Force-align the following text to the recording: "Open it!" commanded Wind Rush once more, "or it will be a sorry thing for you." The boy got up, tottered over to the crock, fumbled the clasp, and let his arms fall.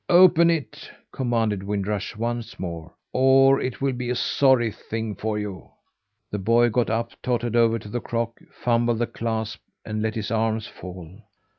"Open 0.09 0.49
it!" 0.49 0.89
commanded 1.11 1.61
Wind 1.61 1.85
Rush 1.85 2.15
once 2.15 2.59
more, 2.59 2.91
"or 3.13 3.61
it 3.61 3.81
will 3.81 3.93
be 3.93 4.09
a 4.09 4.15
sorry 4.15 4.71
thing 4.71 5.13
for 5.13 5.37
you." 5.37 5.69
The 6.31 6.39
boy 6.39 6.69
got 6.69 6.89
up, 6.89 7.11
tottered 7.21 7.55
over 7.55 7.77
to 7.77 7.87
the 7.87 8.01
crock, 8.01 8.39
fumbled 8.51 8.97
the 8.97 9.05
clasp, 9.05 9.59
and 9.85 10.01
let 10.01 10.15
his 10.15 10.31
arms 10.31 10.65
fall. 10.65 11.19